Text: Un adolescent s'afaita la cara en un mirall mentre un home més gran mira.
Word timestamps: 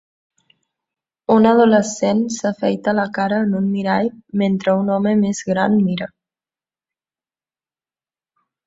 Un 1.33 1.47
adolescent 1.49 2.23
s'afaita 2.37 2.95
la 3.01 3.05
cara 3.19 3.43
en 3.45 3.53
un 3.61 3.69
mirall 3.77 4.11
mentre 4.45 4.77
un 4.81 4.93
home 4.97 5.15
més 5.23 5.45
gran 5.53 5.79
mira. 5.87 6.11